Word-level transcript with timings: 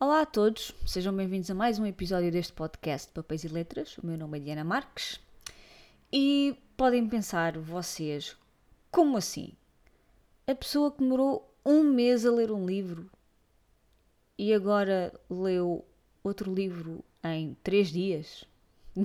Olá 0.00 0.20
a 0.20 0.26
todos, 0.26 0.72
sejam 0.86 1.12
bem-vindos 1.12 1.50
a 1.50 1.54
mais 1.54 1.76
um 1.76 1.84
episódio 1.84 2.30
deste 2.30 2.52
podcast 2.52 3.10
Papéis 3.10 3.42
e 3.42 3.48
Letras. 3.48 3.98
O 3.98 4.06
meu 4.06 4.16
nome 4.16 4.38
é 4.38 4.40
Diana 4.40 4.62
Marques 4.62 5.18
e 6.12 6.56
podem 6.76 7.08
pensar 7.08 7.58
vocês, 7.58 8.36
como 8.92 9.16
assim? 9.16 9.54
A 10.46 10.54
pessoa 10.54 10.92
que 10.92 11.00
demorou 11.00 11.52
um 11.66 11.82
mês 11.82 12.24
a 12.24 12.30
ler 12.30 12.52
um 12.52 12.64
livro 12.64 13.10
e 14.38 14.54
agora 14.54 15.12
leu 15.28 15.84
outro 16.22 16.54
livro 16.54 17.04
em 17.24 17.56
três 17.64 17.88
dias? 17.88 18.44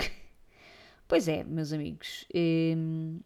pois 1.07 1.27
é, 1.27 1.43
meus 1.43 1.73
amigos. 1.73 2.23
Hum, 2.35 3.19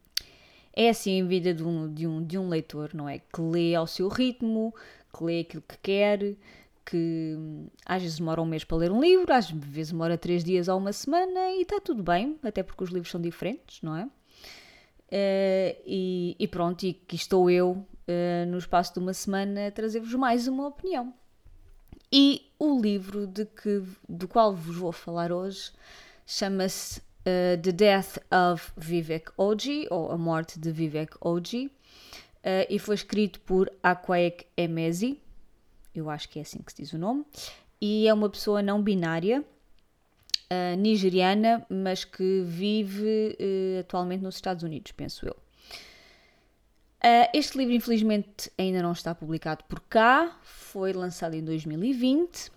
é 0.73 0.87
assim 0.87 1.21
a 1.21 1.25
vida 1.25 1.53
de 1.53 1.65
um, 1.65 1.93
de, 1.93 2.07
um, 2.07 2.23
de 2.23 2.37
um 2.37 2.47
leitor, 2.47 2.91
não 2.93 3.09
é? 3.09 3.19
Que 3.19 3.41
lê 3.41 3.75
ao 3.75 3.85
seu 3.85 4.07
ritmo, 4.07 4.73
que 5.13 5.21
lê 5.21 5.41
aquilo 5.41 5.63
que 5.67 5.77
quer, 5.79 6.37
que 6.89 7.37
às 7.85 8.01
vezes 8.01 8.17
demora 8.17 8.41
um 8.41 8.45
mês 8.45 8.63
para 8.63 8.77
ler 8.77 8.91
um 8.91 9.01
livro, 9.01 9.33
às 9.33 9.51
vezes 9.51 9.91
demora 9.91 10.17
três 10.17 10.41
dias 10.41 10.69
ou 10.69 10.77
uma 10.77 10.93
semana 10.93 11.51
e 11.51 11.63
está 11.63 11.81
tudo 11.81 12.01
bem, 12.01 12.39
até 12.41 12.63
porque 12.63 12.81
os 12.81 12.89
livros 12.89 13.11
são 13.11 13.19
diferentes, 13.19 13.81
não 13.81 13.95
é? 13.95 14.05
Uh, 14.05 15.81
e, 15.85 16.35
e, 16.39 16.47
pronto, 16.47 16.83
e 16.83 16.91
aqui 16.91 17.17
estou 17.17 17.49
eu 17.49 17.71
uh, 17.71 18.45
no 18.47 18.57
espaço 18.57 18.93
de 18.93 18.99
uma 18.99 19.13
semana 19.13 19.67
a 19.67 19.71
trazer-vos 19.71 20.13
mais 20.13 20.47
uma 20.47 20.67
opinião. 20.67 21.13
E 22.11 22.49
o 22.57 22.79
livro 22.79 23.27
de 23.27 23.45
que, 23.45 23.83
do 24.07 24.27
qual 24.27 24.55
vos 24.55 24.77
vou 24.77 24.93
falar 24.93 25.29
hoje 25.29 25.71
chama-se 26.25 26.99
uh, 26.99 27.61
The 27.61 27.71
Death 27.73 28.17
of 28.31 28.71
Vivek 28.77 29.31
Oji, 29.35 29.87
ou 29.89 30.09
A 30.09 30.17
Morte 30.17 30.57
de 30.57 30.71
Vivek 30.71 31.17
Oji, 31.19 31.69
e 32.69 32.79
foi 32.79 32.95
escrito 32.95 33.41
por 33.41 33.69
Akwaek 33.83 34.45
Emezi 34.55 35.21
eu 35.99 36.09
acho 36.09 36.29
que 36.29 36.39
é 36.39 36.41
assim 36.41 36.59
que 36.59 36.71
se 36.71 36.81
diz 36.81 36.93
o 36.93 36.97
nome, 36.97 37.25
e 37.81 38.07
é 38.07 38.13
uma 38.13 38.29
pessoa 38.29 38.61
não 38.61 38.81
binária, 38.81 39.43
uh, 40.51 40.77
nigeriana, 40.77 41.65
mas 41.69 42.03
que 42.03 42.41
vive 42.45 43.37
uh, 43.39 43.79
atualmente 43.79 44.21
nos 44.21 44.35
Estados 44.35 44.63
Unidos, 44.63 44.91
penso 44.91 45.25
eu. 45.25 45.35
Uh, 46.97 47.29
este 47.33 47.57
livro, 47.57 47.73
infelizmente, 47.73 48.51
ainda 48.57 48.81
não 48.81 48.91
está 48.91 49.13
publicado 49.13 49.63
por 49.65 49.79
cá, 49.81 50.39
foi 50.41 50.93
lançado 50.93 51.35
em 51.35 51.43
2020 51.43 52.51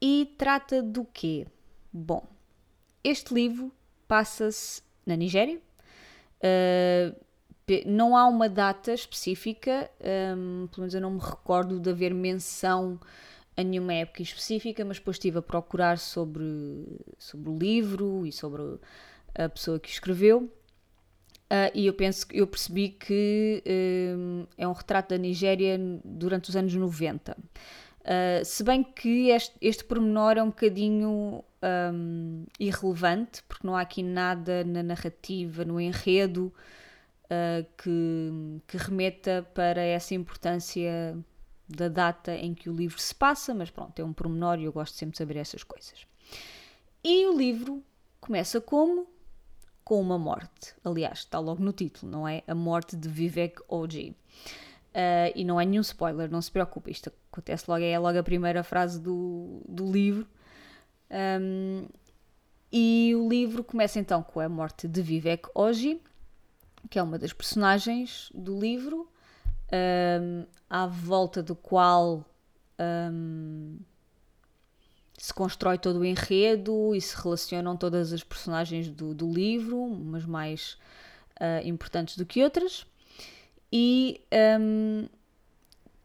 e 0.00 0.34
trata 0.38 0.82
do 0.82 1.04
quê? 1.04 1.46
Bom, 1.92 2.26
este 3.04 3.34
livro 3.34 3.70
passa-se 4.08 4.82
na 5.04 5.14
Nigéria. 5.16 5.60
Uh, 6.38 7.14
não 7.86 8.16
há 8.16 8.26
uma 8.26 8.48
data 8.48 8.92
específica, 8.92 9.90
um, 10.36 10.66
pelo 10.68 10.80
menos 10.80 10.94
eu 10.94 11.00
não 11.00 11.12
me 11.12 11.20
recordo 11.20 11.78
de 11.80 11.90
haver 11.90 12.12
menção 12.12 12.98
a 13.56 13.62
nenhuma 13.62 13.92
época 13.94 14.22
específica, 14.22 14.84
mas 14.84 14.98
depois 14.98 15.16
estive 15.16 15.38
a 15.38 15.42
procurar 15.42 15.98
sobre, 15.98 16.42
sobre 17.18 17.50
o 17.50 17.58
livro 17.58 18.26
e 18.26 18.32
sobre 18.32 18.62
a 19.34 19.48
pessoa 19.48 19.78
que 19.78 19.90
escreveu. 19.90 20.50
Uh, 21.52 21.68
e 21.74 21.86
eu 21.86 21.92
penso 21.92 22.26
eu 22.32 22.46
percebi 22.46 22.88
que 22.88 23.62
um, 24.16 24.46
é 24.56 24.66
um 24.66 24.72
retrato 24.72 25.10
da 25.10 25.18
Nigéria 25.18 25.78
durante 26.02 26.48
os 26.48 26.56
anos 26.56 26.74
90. 26.74 27.32
Uh, 27.32 27.34
ah, 28.04 28.44
se 28.44 28.64
bem 28.64 28.82
que 28.82 29.28
este, 29.28 29.54
este 29.60 29.84
pormenor 29.84 30.38
é 30.38 30.42
um 30.42 30.48
bocadinho 30.48 31.44
um, 31.62 32.44
irrelevante, 32.58 33.42
porque 33.44 33.66
não 33.66 33.76
há 33.76 33.82
aqui 33.82 34.02
nada 34.02 34.64
na 34.64 34.82
narrativa, 34.82 35.64
no 35.64 35.80
enredo, 35.80 36.52
uh, 37.32 37.66
que, 37.76 38.60
que 38.66 38.76
remeta 38.76 39.48
para 39.54 39.80
essa 39.80 40.14
importância 40.14 41.16
da 41.68 41.88
data 41.88 42.34
em 42.34 42.54
que 42.54 42.68
o 42.68 42.74
livro 42.74 43.00
se 43.00 43.14
passa, 43.14 43.54
mas 43.54 43.70
pronto, 43.70 43.98
é 43.98 44.04
um 44.04 44.12
pormenor 44.12 44.58
e 44.58 44.64
eu 44.64 44.72
gosto 44.72 44.94
sempre 44.94 45.12
de 45.12 45.18
saber 45.18 45.36
essas 45.36 45.64
coisas. 45.64 46.06
E 47.02 47.26
o 47.26 47.36
livro 47.36 47.82
começa 48.20 48.60
como? 48.60 49.06
Com 49.82 50.00
uma 50.00 50.18
morte. 50.18 50.74
Aliás, 50.84 51.20
está 51.20 51.38
logo 51.38 51.62
no 51.62 51.72
título, 51.72 52.10
não 52.10 52.28
é? 52.28 52.42
A 52.46 52.54
morte 52.54 52.96
de 52.96 53.08
Vivek 53.08 53.60
Oji. 53.68 54.14
Uh, 54.90 55.32
e 55.34 55.42
não 55.42 55.58
é 55.58 55.64
nenhum 55.64 55.80
spoiler, 55.80 56.30
não 56.30 56.42
se 56.42 56.50
preocupe, 56.50 56.90
isto 56.90 57.10
acontece 57.32 57.64
logo, 57.66 57.82
é 57.82 57.98
logo 57.98 58.18
a 58.18 58.22
primeira 58.22 58.62
frase 58.62 59.00
do, 59.00 59.62
do 59.66 59.90
livro. 59.90 60.26
Um, 61.10 61.86
e 62.70 63.14
o 63.14 63.28
livro 63.28 63.64
começa 63.64 63.98
então 63.98 64.22
com 64.22 64.40
a 64.40 64.48
morte 64.48 64.86
de 64.86 65.00
Vivek 65.00 65.48
Oji, 65.54 66.00
que 66.90 66.98
é 66.98 67.02
uma 67.02 67.18
das 67.18 67.32
personagens 67.32 68.30
do 68.34 68.58
livro, 68.58 69.08
um, 69.72 70.46
à 70.68 70.86
volta 70.86 71.42
do 71.42 71.54
qual 71.54 72.24
um, 72.78 73.78
se 75.16 75.32
constrói 75.32 75.78
todo 75.78 76.00
o 76.00 76.04
enredo 76.04 76.94
e 76.94 77.00
se 77.00 77.16
relacionam 77.16 77.76
todas 77.76 78.12
as 78.12 78.22
personagens 78.22 78.90
do, 78.90 79.14
do 79.14 79.30
livro, 79.30 79.78
umas 79.78 80.26
mais 80.26 80.78
uh, 81.40 81.66
importantes 81.66 82.16
do 82.16 82.26
que 82.26 82.42
outras. 82.42 82.86
E 83.72 84.20
um, 84.60 85.08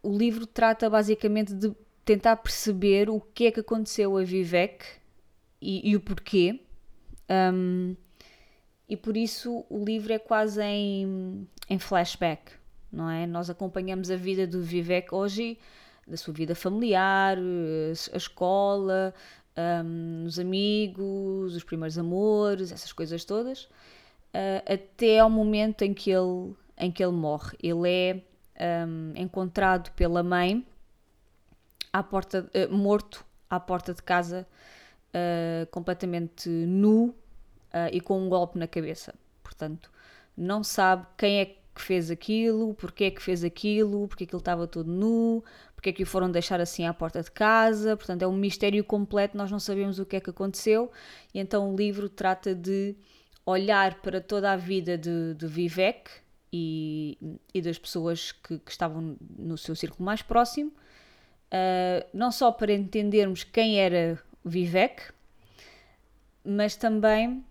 o 0.02 0.18
livro 0.18 0.46
trata 0.46 0.90
basicamente 0.90 1.54
de 1.54 1.74
tentar 2.06 2.38
perceber 2.38 3.10
o 3.10 3.20
que 3.20 3.48
é 3.48 3.52
que 3.52 3.60
aconteceu 3.60 4.16
a 4.16 4.24
Vivek 4.24 4.86
e, 5.62 5.90
e 5.90 5.96
o 5.96 6.00
porquê. 6.00 6.62
Um, 7.30 7.96
e 8.88 8.96
por 8.96 9.18
isso 9.18 9.66
o 9.70 9.84
livro 9.84 10.14
é 10.14 10.20
quase 10.20 10.62
em, 10.62 11.48
em 11.70 11.78
flashback, 11.78 12.54
não 12.92 13.10
é? 13.10 13.28
Nós 13.28 13.50
acompanhamos 13.50 14.10
a 14.10 14.16
vida 14.16 14.48
do 14.48 14.62
Vivek 14.62 15.14
hoje, 15.14 15.58
da 16.08 16.16
sua 16.16 16.34
vida 16.34 16.56
familiar, 16.56 17.38
a 17.38 18.18
escola, 18.18 19.14
um, 19.58 20.24
os 20.26 20.40
amigos, 20.40 21.56
os 21.56 21.64
primeiros 21.64 21.98
amores, 21.98 22.72
essas 22.72 22.94
coisas 22.94 23.26
todas, 23.26 23.64
uh, 23.64 24.74
até 24.74 25.20
ao 25.20 25.30
momento 25.30 25.82
em 25.82 25.94
que 25.94 26.12
ele, 26.12 26.56
em 26.78 26.92
que 26.92 27.04
ele 27.04 27.12
morre. 27.12 27.58
Ele 27.62 28.24
é 28.56 28.86
um, 28.88 29.14
encontrado 29.16 29.92
pela 29.92 30.24
mãe 30.24 30.66
à 31.92 32.02
porta, 32.02 32.50
uh, 32.54 32.74
morto 32.74 33.26
à 33.50 33.60
porta 33.60 33.94
de 33.94 34.02
casa, 34.02 34.48
uh, 35.10 35.66
completamente 35.72 36.50
nu, 36.50 37.14
uh, 37.78 37.90
e 37.92 38.02
com 38.02 38.20
um 38.20 38.30
golpe 38.30 38.58
na 38.58 38.68
cabeça. 38.68 39.14
Portanto, 39.44 39.92
não 40.36 40.64
sabe 40.64 41.06
quem 41.18 41.40
é 41.40 41.46
que 41.46 41.82
fez 41.82 42.10
aquilo, 42.10 42.74
porque 42.74 43.06
é 43.06 43.12
que 43.12 43.22
fez 43.22 43.44
aquilo, 43.44 44.08
porque 44.08 44.24
é 44.24 44.28
que 44.28 44.34
ele 44.34 44.42
estava 44.42 44.68
todo 44.68 44.92
nu, 44.92 45.44
porque 45.76 45.90
é 45.90 45.94
que 45.94 46.04
o 46.04 46.06
foram 46.06 46.32
deixar 46.32 46.60
assim 46.60 46.86
à 46.86 46.94
porta 46.94 47.22
de 47.22 47.32
casa. 47.32 47.96
Portanto, 47.96 48.24
é 48.24 48.28
um 48.28 48.36
mistério 48.36 48.84
completo, 48.84 49.38
nós 49.38 49.52
não 49.52 49.60
sabemos 49.60 50.00
o 50.00 50.06
que 50.06 50.16
é 50.16 50.20
que 50.20 50.30
aconteceu. 50.30 50.92
E 51.34 51.40
então 51.40 51.72
o 51.72 51.76
livro 51.76 52.10
trata 52.10 52.56
de 52.56 52.96
olhar 53.46 54.02
para 54.02 54.20
toda 54.20 54.52
a 54.52 54.58
vida 54.58 54.98
de, 54.98 55.34
de 55.36 55.48
Vivek 55.48 56.10
e, 56.52 57.18
e 57.54 57.62
das 57.62 57.78
pessoas 57.78 58.32
que, 58.32 58.60
que, 58.60 58.72
estavam 58.72 59.16
no 59.38 59.58
seu 59.58 59.76
círculo 59.76 60.04
mais 60.04 60.22
próximo, 60.22 60.70
uh, 60.70 62.06
não 62.14 62.32
só 62.32 62.52
para 62.52 62.74
entendermos 62.74 63.44
quem 63.44 63.80
era 63.80 64.20
Vivek, 64.44 65.04
mas 66.44 66.76
também 66.76 67.44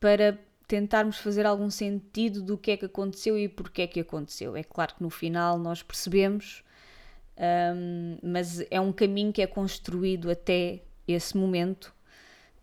para 0.00 0.38
tentarmos 0.66 1.18
fazer 1.18 1.46
algum 1.46 1.70
sentido 1.70 2.42
do 2.42 2.58
que 2.58 2.72
é 2.72 2.76
que 2.76 2.84
aconteceu 2.84 3.38
e 3.38 3.48
porque 3.48 3.82
é 3.82 3.86
que 3.86 4.00
aconteceu. 4.00 4.54
É 4.54 4.62
claro 4.62 4.94
que 4.94 5.02
no 5.02 5.10
final 5.10 5.58
nós 5.58 5.82
percebemos, 5.82 6.62
um, 7.74 8.18
mas 8.22 8.64
é 8.70 8.78
um 8.78 8.92
caminho 8.92 9.32
que 9.32 9.40
é 9.40 9.46
construído 9.46 10.30
até 10.30 10.82
esse 11.06 11.36
momento 11.36 11.94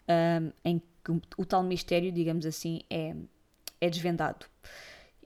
um, 0.07 0.51
em 0.63 0.81
que 1.03 1.11
o, 1.37 1.45
tal 1.45 1.63
mistério, 1.63 2.11
digamos 2.11 2.45
assim, 2.45 2.81
é, 2.89 3.15
é 3.81 3.89
desvendado. 3.89 4.45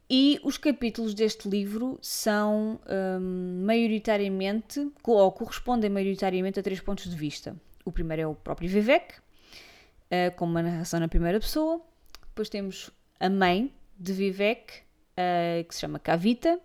E 0.10 0.40
os 0.44 0.58
capítulos 0.58 1.14
deste 1.14 1.48
livro 1.48 2.00
são 2.02 2.80
um, 2.90 3.64
maioritariamente, 3.66 4.92
ou 5.04 5.32
correspondem 5.32 5.90
maioritariamente 5.90 6.60
a 6.60 6.64
três 6.64 6.80
pontos 6.80 7.10
de 7.10 7.16
vista. 7.16 7.56
O 7.86 7.92
primeiro 7.92 8.22
é 8.24 8.28
o 8.28 8.34
próprio 8.34 8.68
Vivek, 8.68 9.14
uh, 9.16 10.36
com 10.36 10.46
uma 10.46 10.64
narração 10.64 11.00
na 11.00 11.08
primeira 11.08 11.40
pessoa. 11.40 11.80
Depois 12.40 12.48
temos 12.48 12.90
a 13.20 13.30
mãe 13.30 13.70
de 14.00 14.14
Vivek, 14.14 14.72
uh, 15.12 15.62
que 15.68 15.76
se 15.76 15.82
chama 15.82 16.00
Kavita, 16.00 16.58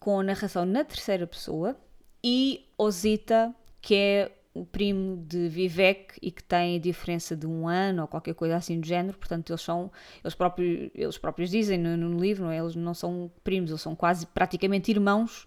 com 0.00 0.18
a 0.18 0.24
narração 0.24 0.66
na 0.66 0.82
terceira 0.82 1.24
pessoa, 1.24 1.76
e 2.20 2.66
Osita, 2.76 3.54
que 3.80 3.94
é 3.94 4.32
o 4.52 4.66
primo 4.66 5.24
de 5.24 5.46
Vivek 5.48 6.14
e 6.20 6.32
que 6.32 6.42
tem 6.42 6.74
a 6.74 6.80
diferença 6.80 7.36
de 7.36 7.46
um 7.46 7.68
ano 7.68 8.02
ou 8.02 8.08
qualquer 8.08 8.34
coisa 8.34 8.56
assim 8.56 8.80
do 8.80 8.84
género, 8.84 9.16
portanto 9.16 9.52
eles 9.52 9.62
são, 9.62 9.88
eles 10.20 10.34
próprios, 10.34 10.90
eles 10.96 11.16
próprios 11.16 11.48
dizem 11.48 11.78
no, 11.78 11.96
no 11.96 12.18
livro, 12.18 12.46
não 12.46 12.50
é? 12.50 12.58
eles 12.58 12.74
não 12.74 12.92
são 12.92 13.30
primos, 13.44 13.70
eles 13.70 13.82
são 13.82 13.94
quase 13.94 14.26
praticamente 14.26 14.90
irmãos. 14.90 15.46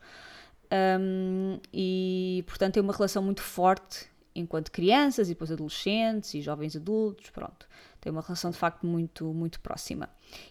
Um, 0.97 1.59
e 1.73 2.41
portanto 2.47 2.77
é 2.77 2.81
uma 2.81 2.93
relação 2.93 3.21
muito 3.21 3.41
forte 3.41 4.07
enquanto 4.33 4.71
crianças 4.71 5.27
e 5.27 5.33
depois 5.33 5.51
adolescentes 5.51 6.33
e 6.33 6.41
jovens 6.41 6.77
adultos, 6.77 7.29
pronto 7.31 7.67
tem 8.05 8.11
uma 8.11 8.21
relação 8.21 8.51
de 8.51 8.57
facto 8.57 8.85
muito, 8.85 9.33
muito 9.33 9.59
próxima. 9.59 10.07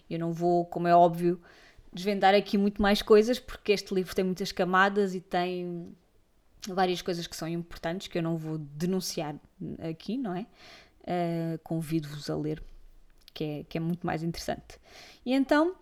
Eu 0.09 0.19
não 0.19 0.33
vou, 0.33 0.65
como 0.65 0.89
é 0.89 0.95
óbvio, 0.95 1.41
desvendar 1.93 2.35
aqui 2.35 2.57
muito 2.57 2.81
mais 2.81 3.01
coisas, 3.01 3.39
porque 3.39 3.71
este 3.71 3.93
livro 3.93 4.13
tem 4.13 4.25
muitas 4.25 4.51
camadas 4.51 5.15
e 5.15 5.21
tem, 5.21 5.95
várias 6.67 7.01
coisas 7.01 7.25
que 7.25 7.35
são 7.35 7.47
importantes, 7.47 8.07
que 8.07 8.17
eu 8.17 8.21
não 8.21 8.35
vou 8.35 8.57
denunciar 8.57 9.35
aqui, 9.89 10.17
não 10.17 10.35
é? 10.35 10.45
Uh, 11.03 11.57
Convido-vos 11.63 12.29
a 12.29 12.35
ler, 12.35 12.61
que 13.33 13.43
é, 13.45 13.63
que 13.63 13.77
é 13.77 13.81
muito 13.81 14.05
mais 14.05 14.21
interessante. 14.21 14.77
E 15.25 15.33
então, 15.33 15.73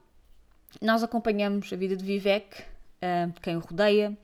nós 0.79 1.01
acompanhamos 1.01 1.73
a 1.73 1.75
vida 1.75 1.97
de 1.97 2.05
Vivek, 2.05 2.61
uh, 2.61 3.33
quem 3.41 3.57
o 3.57 3.59
rodeia, 3.59 4.15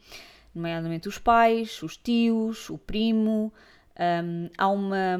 nomeadamente 0.54 1.08
os 1.08 1.18
pais, 1.18 1.82
os 1.82 1.98
tios, 1.98 2.70
o 2.70 2.78
primo. 2.78 3.52
Um, 4.00 4.50
há, 4.56 4.68
uma, 4.68 5.18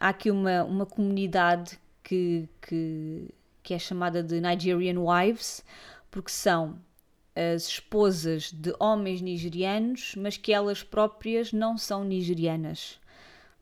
há 0.00 0.08
aqui 0.08 0.30
uma, 0.30 0.64
uma 0.64 0.86
comunidade 0.86 1.78
que, 2.02 2.48
que, 2.62 3.28
que 3.62 3.74
é 3.74 3.78
chamada 3.78 4.22
de 4.22 4.40
Nigerian 4.40 4.98
Wives, 4.98 5.62
porque 6.10 6.30
são 6.30 6.80
as 7.36 7.68
esposas 7.68 8.50
de 8.50 8.74
homens 8.80 9.20
nigerianos, 9.20 10.14
mas 10.16 10.36
que 10.36 10.52
elas 10.52 10.82
próprias 10.82 11.52
não 11.52 11.78
são 11.78 12.02
nigerianas. 12.02 12.98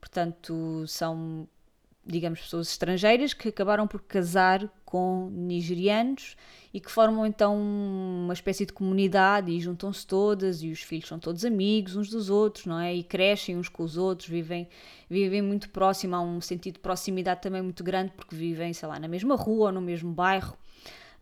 Portanto, 0.01 0.87
são, 0.87 1.47
digamos, 2.09 2.41
pessoas 2.41 2.71
estrangeiras 2.71 3.35
que 3.35 3.49
acabaram 3.49 3.87
por 3.87 4.01
casar 4.01 4.67
com 4.85 5.29
nigerianos 5.31 6.35
e 6.73 6.81
que 6.81 6.91
formam 6.91 7.27
então 7.27 7.55
uma 7.55 8.33
espécie 8.33 8.65
de 8.65 8.73
comunidade 8.73 9.53
e 9.53 9.61
juntam-se 9.61 10.07
todas 10.07 10.63
e 10.63 10.71
os 10.71 10.81
filhos 10.81 11.07
são 11.07 11.19
todos 11.19 11.45
amigos 11.45 11.97
uns 11.97 12.09
dos 12.09 12.31
outros, 12.31 12.65
não 12.65 12.81
é? 12.81 12.95
E 12.95 13.03
crescem 13.03 13.59
uns 13.59 13.69
com 13.69 13.83
os 13.83 13.99
outros, 13.99 14.27
vivem, 14.27 14.67
vivem 15.09 15.43
muito 15.43 15.69
próximo, 15.69 16.17
há 16.17 16.23
um 16.23 16.41
sentido 16.41 16.75
de 16.75 16.81
proximidade 16.81 17.43
também 17.43 17.61
muito 17.61 17.85
grande 17.85 18.13
porque 18.17 18.35
vivem, 18.35 18.73
sei 18.73 18.89
lá, 18.89 18.99
na 18.99 19.09
mesma 19.09 19.37
rua 19.37 19.67
ou 19.67 19.73
no 19.73 19.81
mesmo 19.81 20.11
bairro. 20.11 20.57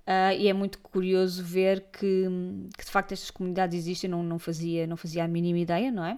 Uh, 0.06 0.38
e 0.38 0.46
é 0.46 0.52
muito 0.52 0.78
curioso 0.78 1.42
ver 1.42 1.80
que, 1.92 2.28
que, 2.78 2.84
de 2.84 2.90
facto 2.92 3.10
estas 3.10 3.28
comunidades 3.28 3.76
existem, 3.76 4.08
não, 4.08 4.22
não, 4.22 4.38
fazia, 4.38 4.86
não 4.86 4.96
fazia 4.96 5.24
a 5.24 5.28
mínima 5.28 5.58
ideia, 5.58 5.90
não 5.90 6.04
é? 6.04 6.16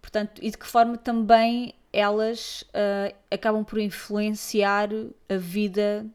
Portanto, 0.00 0.40
e 0.42 0.50
de 0.50 0.58
que 0.58 0.66
forma 0.66 0.98
também 0.98 1.72
elas 1.92 2.62
uh, 2.62 3.14
acabam 3.30 3.64
por 3.64 3.78
influenciar 3.78 4.88
a 5.28 5.36
vida 5.36 6.06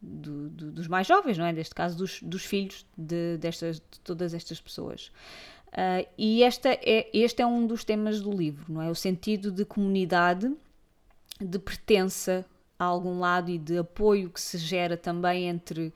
do, 0.00 0.48
do, 0.48 0.72
dos 0.72 0.86
mais 0.86 1.06
jovens, 1.06 1.38
não 1.38 1.46
é? 1.46 1.52
Neste 1.52 1.74
caso, 1.74 1.96
dos, 1.96 2.22
dos 2.22 2.44
filhos 2.44 2.86
de, 2.96 3.36
destas, 3.38 3.76
de 3.76 4.00
todas 4.02 4.34
estas 4.34 4.60
pessoas. 4.60 5.10
Uh, 5.68 6.06
e 6.16 6.42
esta 6.44 6.68
é, 6.68 7.10
este 7.12 7.42
é 7.42 7.46
um 7.46 7.66
dos 7.66 7.82
temas 7.82 8.20
do 8.20 8.30
livro, 8.30 8.72
não 8.72 8.80
é? 8.80 8.88
O 8.90 8.94
sentido 8.94 9.50
de 9.50 9.64
comunidade, 9.64 10.54
de 11.40 11.58
pertença 11.58 12.46
a 12.78 12.84
algum 12.84 13.18
lado 13.18 13.50
e 13.50 13.58
de 13.58 13.78
apoio 13.78 14.30
que 14.30 14.40
se 14.40 14.56
gera 14.56 14.96
também 14.96 15.48
entre 15.48 15.92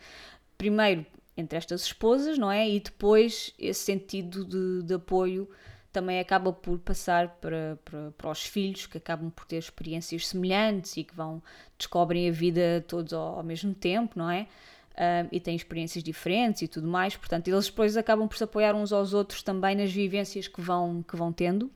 primeiro 0.57 1.07
entre 1.37 1.57
estas 1.57 1.83
esposas, 1.83 2.37
não 2.37 2.51
é? 2.51 2.69
E 2.69 2.81
depois 2.81 3.55
esse 3.57 3.85
sentido 3.85 4.45
de, 4.45 4.83
de 4.83 4.95
apoio 4.95 5.49
também 5.99 6.21
acaba 6.21 6.53
por 6.53 6.79
passar 6.79 7.29
para, 7.41 7.77
para, 7.85 8.13
para, 8.13 8.31
os 8.31 8.45
filhos 8.45 8.87
que 8.87 8.99
acabam 8.99 9.31
por 9.31 9.45
ter 9.45 9.57
experiências 9.57 10.29
semelhantes 10.29 10.97
e 10.97 11.03
que 11.03 11.13
vão 11.13 11.43
descobrem 11.77 12.29
a 12.29 12.33
vida 12.33 12.85
todos 12.87 13.13
ao, 13.13 13.39
ao 13.39 13.43
mesmo 13.43 13.75
tempo, 13.75 14.17
não 14.17 14.31
é? 14.31 14.47
Uh, 14.93 15.29
e 15.33 15.41
têm 15.41 15.57
experiências 15.57 16.05
diferentes 16.05 16.63
e 16.63 16.69
tudo 16.69 16.87
mais, 16.87 17.17
portanto, 17.17 17.49
eles 17.49 17.67
depois 17.67 17.97
acabam 17.97 18.29
por 18.29 18.37
se 18.37 18.45
apoiar 18.45 18.77
uns 18.77 18.93
aos 18.93 19.13
outros 19.13 19.43
também 19.43 19.75
nas 19.75 19.93
vivências 19.93 20.47
que 20.47 20.61
vão, 20.61 21.03
que 21.03 21.17
vão 21.17 21.33
tendo. 21.33 21.69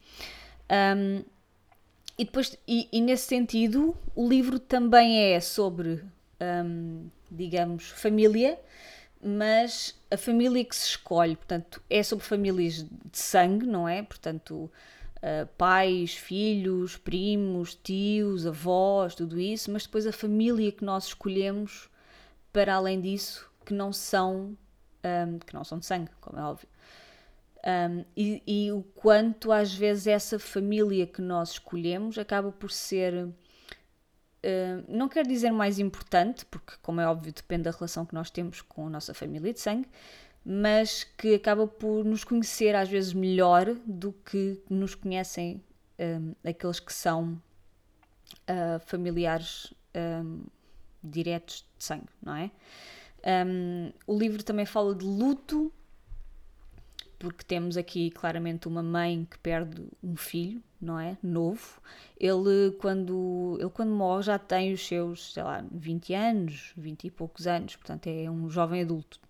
Um, 0.70 1.24
e 2.16 2.24
depois, 2.24 2.56
e, 2.68 2.88
e, 2.92 3.00
nesse 3.00 3.26
sentido, 3.26 3.96
o 4.14 4.28
livro 4.28 4.60
também 4.60 5.18
é 5.18 5.40
sobre 5.40 6.04
um, 6.64 7.08
digamos, 7.28 7.88
família, 7.90 8.56
mas 9.22 9.94
a 10.10 10.16
família 10.16 10.64
que 10.64 10.74
se 10.74 10.88
escolhe, 10.88 11.36
portanto, 11.36 11.80
é 11.88 12.02
sobre 12.02 12.24
famílias 12.24 12.84
de 12.84 13.18
sangue, 13.18 13.66
não 13.66 13.88
é? 13.88 14.02
Portanto, 14.02 14.70
uh, 15.18 15.46
pais, 15.56 16.14
filhos, 16.14 16.96
primos, 16.96 17.74
tios, 17.74 18.46
avós, 18.46 19.14
tudo 19.14 19.38
isso, 19.38 19.70
mas 19.70 19.84
depois 19.84 20.06
a 20.06 20.12
família 20.12 20.72
que 20.72 20.84
nós 20.84 21.06
escolhemos, 21.06 21.88
para 22.52 22.74
além 22.74 23.00
disso, 23.00 23.48
que 23.64 23.72
não 23.72 23.92
são, 23.92 24.56
um, 25.04 25.38
que 25.38 25.54
não 25.54 25.62
são 25.62 25.78
de 25.78 25.86
sangue, 25.86 26.10
como 26.20 26.38
é 26.38 26.42
óbvio. 26.42 26.68
Um, 27.64 28.04
e, 28.16 28.42
e, 28.44 28.72
o 28.72 28.82
quanto 28.82 29.52
às 29.52 29.72
vezes 29.72 30.08
essa 30.08 30.36
família 30.36 31.06
que 31.06 31.22
nós 31.22 31.52
escolhemos 31.52 32.18
acaba 32.18 32.50
por 32.50 32.72
ser 32.72 33.28
Uh, 34.44 34.84
não 34.88 35.08
quero 35.08 35.28
dizer 35.28 35.52
mais 35.52 35.78
importante, 35.78 36.44
porque, 36.46 36.72
como 36.82 37.00
é 37.00 37.06
óbvio, 37.06 37.32
depende 37.32 37.64
da 37.64 37.70
relação 37.70 38.04
que 38.04 38.14
nós 38.14 38.30
temos 38.30 38.60
com 38.60 38.88
a 38.88 38.90
nossa 38.90 39.14
família 39.14 39.52
de 39.52 39.60
sangue, 39.60 39.88
mas 40.44 41.04
que 41.04 41.34
acaba 41.34 41.66
por 41.66 42.04
nos 42.04 42.24
conhecer 42.24 42.74
às 42.74 42.88
vezes 42.88 43.12
melhor 43.12 43.74
do 43.86 44.12
que 44.12 44.60
nos 44.68 44.94
conhecem 44.94 45.62
um, 45.98 46.34
aqueles 46.44 46.80
que 46.80 46.92
são 46.92 47.40
uh, 48.48 48.80
familiares 48.84 49.72
um, 49.94 50.42
diretos 51.02 51.64
de 51.78 51.84
sangue, 51.84 52.08
não 52.20 52.34
é? 52.34 52.50
Um, 53.46 53.92
o 54.06 54.18
livro 54.18 54.42
também 54.42 54.66
fala 54.66 54.94
de 54.94 55.04
luto, 55.04 55.72
porque 57.22 57.44
temos 57.44 57.76
aqui 57.76 58.10
claramente 58.10 58.66
uma 58.66 58.82
mãe 58.82 59.24
que 59.30 59.38
perde 59.38 59.80
um 60.02 60.16
filho, 60.16 60.60
não 60.80 60.98
é? 60.98 61.16
Novo. 61.22 61.80
Ele 62.18 62.72
quando, 62.80 63.56
ele 63.60 63.70
quando 63.70 63.92
morre 63.92 64.24
já 64.24 64.40
tem 64.40 64.72
os 64.72 64.84
seus, 64.84 65.32
sei 65.32 65.44
lá, 65.44 65.64
20 65.70 66.14
anos, 66.14 66.72
20 66.76 67.04
e 67.04 67.10
poucos 67.12 67.46
anos, 67.46 67.76
portanto 67.76 68.08
é 68.08 68.28
um 68.28 68.50
jovem 68.50 68.82
adulto. 68.82 69.20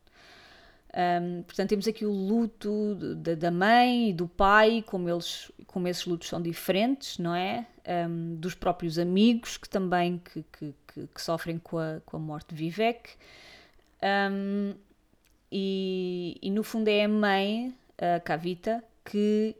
Um, 0.94 1.42
portanto, 1.42 1.68
temos 1.68 1.86
aqui 1.86 2.06
o 2.06 2.10
luto 2.10 2.94
da, 2.94 3.34
da 3.34 3.50
mãe 3.50 4.08
e 4.08 4.12
do 4.14 4.26
pai, 4.26 4.82
como, 4.86 5.06
eles, 5.10 5.52
como 5.66 5.86
esses 5.86 6.06
lutos 6.06 6.28
são 6.28 6.40
diferentes, 6.40 7.18
não 7.18 7.34
é? 7.34 7.66
Um, 8.08 8.36
dos 8.36 8.54
próprios 8.54 8.98
amigos 8.98 9.58
que 9.58 9.68
também 9.68 10.18
que, 10.18 10.42
que, 10.44 10.74
que, 10.88 11.06
que, 11.08 11.20
sofrem 11.20 11.58
com 11.58 11.76
a, 11.76 12.00
com 12.06 12.16
a 12.16 12.20
morte 12.20 12.54
de 12.54 12.54
Vivek. 12.54 13.10
Um, 14.02 14.74
e, 15.50 16.38
e 16.40 16.50
no 16.50 16.62
fundo 16.62 16.88
é 16.88 17.04
a 17.04 17.08
mãe 17.08 17.74
a 18.02 18.20
Kavita, 18.20 18.82
que, 19.04 19.54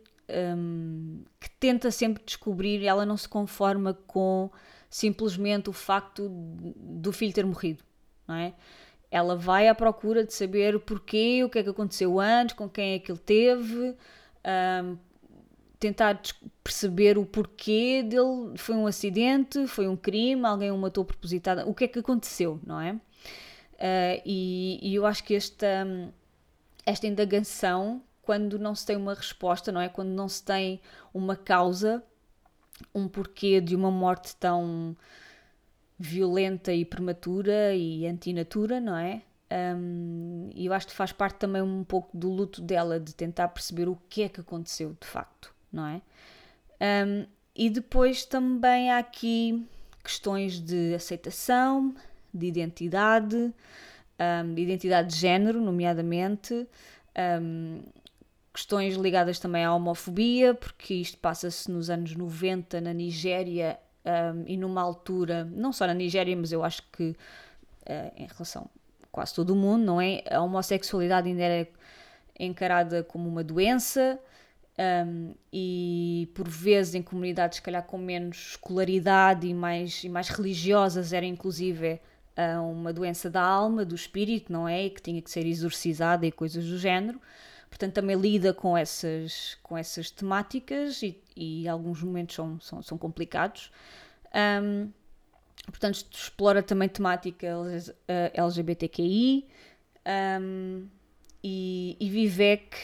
um, 0.57 1.23
que 1.39 1.51
tenta 1.51 1.91
sempre 1.91 2.23
descobrir, 2.25 2.85
ela 2.85 3.07
não 3.07 3.17
se 3.17 3.29
conforma 3.29 3.95
com 4.07 4.51
simplesmente 4.91 5.71
o 5.71 5.73
facto 5.73 6.29
do 6.29 7.13
filho 7.13 7.33
ter 7.33 7.47
morrido, 7.47 7.83
não 8.27 8.35
é? 8.35 8.53
Ela 9.11 9.37
vai 9.37 9.69
à 9.69 9.75
procura 9.75 10.25
de 10.25 10.33
saber 10.33 10.75
o 10.75 10.81
porquê, 10.81 11.45
o 11.45 11.49
que 11.49 11.59
é 11.59 11.63
que 11.63 11.69
aconteceu 11.69 12.19
antes, 12.19 12.55
com 12.55 12.69
quem 12.69 12.95
é 12.95 12.99
que 12.99 13.13
ele 13.13 13.19
teve, 13.19 13.95
um, 14.85 14.99
tentar 15.79 16.21
perceber 16.65 17.19
o 17.19 17.27
porquê 17.27 18.03
dele. 18.03 18.57
Foi 18.57 18.75
um 18.75 18.87
acidente, 18.87 19.67
foi 19.67 19.87
um 19.87 19.97
crime, 19.97 20.45
alguém 20.47 20.71
o 20.71 20.79
matou 20.79 21.05
propositado, 21.05 21.69
o 21.69 21.75
que 21.75 21.85
é 21.85 21.89
que 21.89 21.99
aconteceu, 21.99 22.59
não 22.65 22.81
é? 22.81 22.93
Uh, 22.93 24.23
e, 24.25 24.79
e, 24.81 24.95
eu 24.95 25.05
acho 25.05 25.25
que 25.25 25.35
esta, 25.35 25.87
esta 26.87 27.07
indagação 27.07 28.01
quando 28.23 28.59
não 28.59 28.75
se 28.75 28.87
tem 28.87 28.97
uma 28.97 29.15
resposta, 29.15 29.71
não 29.73 29.81
é? 29.81 29.89
Quando 29.89 30.11
não 30.11 30.29
se 30.29 30.43
tem 30.43 30.81
uma 31.13 31.37
causa, 31.37 32.03
um 32.95 33.09
porquê 33.09 33.61
de 33.61 33.77
uma 33.77 33.91
morte 33.91 34.35
tão 34.37 34.97
violenta 35.99 36.73
e 36.73 36.85
prematura 36.85 37.75
e 37.75 38.07
antinatura, 38.07 38.81
não 38.81 38.97
é? 38.97 39.23
Um, 39.77 40.49
e 40.55 40.67
eu 40.67 40.73
acho 40.73 40.87
que 40.87 40.95
faz 40.95 41.13
parte 41.13 41.37
também 41.37 41.61
um 41.61 41.85
pouco 41.85 42.17
do 42.17 42.31
luto 42.31 42.63
dela, 42.63 42.99
de 42.99 43.15
tentar 43.15 43.49
perceber 43.49 43.89
o 43.89 43.99
que 44.09 44.23
é 44.23 44.29
que 44.29 44.41
aconteceu 44.41 44.97
de 44.99 45.07
facto, 45.07 45.55
não 45.71 45.87
é? 45.87 46.01
Um, 47.07 47.27
e 47.55 47.69
depois 47.69 48.25
também 48.25 48.91
há 48.91 48.99
aqui 48.99 49.67
questões 50.03 50.59
de 50.59 50.95
aceitação, 50.95 51.95
de 52.33 52.47
identidade, 52.47 53.37
um, 53.37 54.55
de 54.55 54.63
identidade 54.63 55.11
de 55.11 55.21
género, 55.21 55.61
nomeadamente, 55.61 56.67
um, 57.41 57.83
questões 58.53 58.97
ligadas 58.97 59.39
também 59.39 59.65
à 59.65 59.75
homofobia, 59.75 60.55
porque 60.55 60.95
isto 60.95 61.19
passa-se 61.19 61.71
nos 61.71 61.89
anos 61.89 62.15
90 62.15 62.81
na 62.81 62.93
Nigéria 62.93 63.79
um, 64.05 64.45
e 64.47 64.57
numa 64.57 64.83
altura, 64.83 65.45
não 65.45 65.73
só 65.73 65.87
na 65.87 65.95
Nigéria, 65.95 66.37
mas 66.37 66.53
eu 66.53 66.63
acho 66.63 66.83
que 66.91 67.11
uh, 67.11 68.13
em 68.17 68.27
relação 68.27 68.69
a 69.03 69.07
quase 69.11 69.35
todo 69.35 69.51
o 69.51 69.57
mundo, 69.57 69.85
não 69.85 70.01
é? 70.01 70.23
A 70.31 70.41
homossexualidade 70.41 71.29
ainda 71.29 71.43
era 71.43 71.69
encarada 72.39 73.03
como 73.03 73.29
uma 73.29 73.43
doença 73.43 74.19
um, 75.07 75.35
e 75.53 76.29
por 76.35 76.49
vezes 76.49 76.95
em 76.95 77.03
comunidades, 77.03 77.57
se 77.57 77.63
calhar 77.63 77.83
com 77.85 77.97
menos 77.97 78.51
escolaridade 78.51 79.47
e 79.47 79.55
mais, 79.55 80.05
e 80.05 80.09
mais 80.09 80.29
religiosas, 80.29 81.13
era 81.13 81.25
inclusive 81.25 82.01
uh, 82.37 82.63
uma 82.71 82.93
doença 82.93 83.31
da 83.31 83.43
alma, 83.43 83.85
do 83.85 83.95
espírito, 83.95 84.53
não 84.53 84.69
é? 84.69 84.85
E 84.85 84.91
que 84.91 85.01
tinha 85.01 85.23
que 85.23 85.31
ser 85.31 85.47
exorcizada 85.47 86.27
e 86.27 86.33
coisas 86.33 86.67
do 86.67 86.79
género 86.79 87.19
portanto 87.73 87.95
também 87.95 88.15
lida 88.15 88.53
com 88.53 88.77
essas, 88.77 89.57
com 89.63 89.79
essas 89.79 90.11
temáticas 90.11 91.03
e, 91.03 91.19
e 91.35 91.67
alguns 91.67 92.03
momentos 92.03 92.35
são, 92.35 92.61
são, 92.61 92.83
são 92.83 92.99
complicados. 92.99 93.73
Um, 94.63 94.91
portanto, 95.65 96.05
explora 96.13 96.63
também 96.63 96.87
temática 96.87 97.49
LGBTQI 98.35 99.47
um, 100.39 100.87
e, 101.43 101.97
e 101.99 102.11
Vivek 102.11 102.77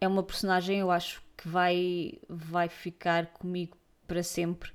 é 0.00 0.06
uma 0.06 0.22
personagem, 0.22 0.78
eu 0.78 0.92
acho 0.92 1.20
que 1.36 1.48
vai, 1.48 2.12
vai 2.28 2.68
ficar 2.68 3.26
comigo 3.26 3.76
para 4.06 4.22
sempre. 4.22 4.70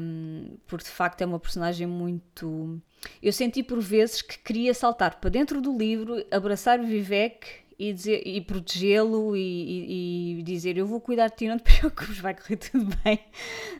Um, 0.00 0.56
porque 0.66 0.84
de 0.86 0.90
facto 0.90 1.20
é 1.20 1.26
uma 1.26 1.38
personagem 1.38 1.86
muito. 1.86 2.80
Eu 3.22 3.34
senti 3.34 3.62
por 3.62 3.80
vezes 3.80 4.22
que 4.22 4.38
queria 4.38 4.72
saltar 4.72 5.20
para 5.20 5.28
dentro 5.28 5.60
do 5.60 5.76
livro, 5.76 6.24
abraçar 6.30 6.80
o 6.80 6.86
Vivek 6.86 7.59
e, 7.80 8.36
e 8.36 8.40
protegê-lo 8.42 9.34
e, 9.34 9.40
e, 9.40 10.38
e, 10.38 10.42
dizer 10.42 10.76
eu 10.76 10.86
vou 10.86 11.00
cuidar 11.00 11.28
de 11.28 11.36
ti, 11.36 11.48
não 11.48 11.58
te 11.58 11.64
preocupes, 11.80 12.18
vai 12.18 12.34
correr 12.34 12.56
tudo 12.56 12.94
bem. 13.02 13.18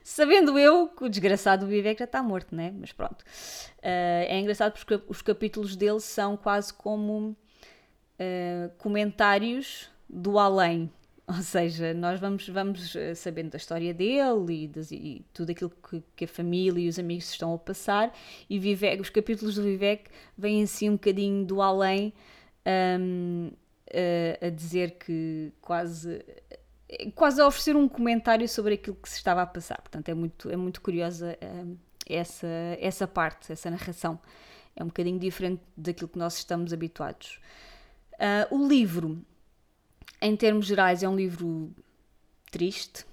Sabendo 0.03 0.59
eu 0.59 0.89
que 0.89 1.05
o 1.05 1.09
desgraçado 1.09 1.67
do 1.67 1.71
Vivek 1.71 1.99
já 1.99 2.07
está 2.07 2.23
morto, 2.23 2.57
né? 2.57 2.73
Mas 2.81 2.93
pronto. 2.93 3.21
Uh, 3.21 4.25
é 4.27 4.41
engraçado 4.41 4.73
porque 4.73 5.03
os 5.07 5.21
capítulos 5.21 5.77
dele 5.77 6.01
são 6.01 6.35
quase 6.35 6.73
como 6.73 7.29
uh, 7.29 8.71
comentários 8.79 9.91
do 10.09 10.39
além, 10.39 10.91
ou 11.29 11.43
seja, 11.43 11.95
nós 11.95 12.19
vamos, 12.19 12.49
vamos 12.49 12.97
eh, 12.97 13.15
sabendo 13.15 13.51
da 13.51 13.57
história 13.57 13.95
dele 13.95 14.69
e, 14.91 14.95
e 14.97 15.25
tudo 15.33 15.53
aquilo 15.53 15.71
que, 15.71 16.03
que, 16.17 16.25
a 16.25 16.29
família 16.29 16.85
e 16.85 16.89
os 16.89 16.99
amigos 16.99 17.31
estão 17.31 17.55
a 17.55 17.59
passar, 17.59 18.13
e 18.49 18.59
Vivek, 18.59 19.01
os 19.01 19.11
capítulos 19.11 19.55
do 19.55 19.63
Vivek 19.63 20.11
vêm 20.37 20.65
assim 20.65 20.91
um 20.91 20.95
bocadinho 20.95 21.45
do 21.47 21.63
além 21.63 22.13
um, 22.67 23.53
a, 23.93 24.47
a, 24.47 24.51
dizer 24.51 24.93
que 24.93 25.53
quase. 25.61 26.25
Quase 27.15 27.41
a 27.41 27.47
oferecer 27.47 27.77
um 27.77 27.89
comentário 27.89 28.49
sobre 28.49 28.75
aquilo 28.75 28.97
que 28.97 29.09
se 29.09 29.17
estava 29.17 29.43
a 29.43 29.47
passar. 29.47 29.81
Portanto, 29.81 30.09
é 30.09 30.15
muito, 30.15 30.51
é 30.51 30.57
muito 30.57 30.81
curiosa 30.81 31.39
um, 31.41 31.77
essa, 32.09 32.49
essa 32.81 33.07
parte, 33.07 33.53
essa 33.53 33.71
narração. 33.71 34.19
É 34.75 34.83
um 34.83 34.89
bocadinho 34.89 35.19
diferente 35.19 35.63
daquilo 35.77 36.09
que 36.09 36.19
nós 36.19 36.37
estamos 36.39 36.73
habituados. 36.73 37.41
Uh, 38.15 38.57
o 38.57 38.67
livro 38.67 39.25
em 40.21 40.37
termos 40.37 40.67
gerais, 40.67 41.03
é 41.03 41.09
um 41.09 41.17
livro 41.17 41.71
triste, 42.51 43.07